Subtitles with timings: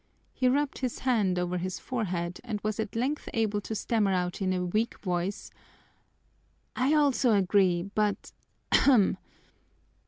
[0.33, 4.41] He rubbed his hand over his forehead and was at length able to stammer out
[4.41, 5.51] in a weak voice:
[6.75, 8.31] "I also agree, but
[8.71, 9.17] ahem!"